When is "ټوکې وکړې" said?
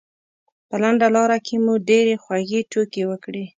2.71-3.43